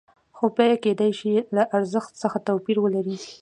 خو 0.37 0.45
بیه 0.55 0.75
کېدای 0.85 1.11
شي 1.19 1.31
له 1.55 1.63
ارزښت 1.77 2.11
څخه 2.21 2.37
توپیر 2.47 2.77
ولري 2.81 3.15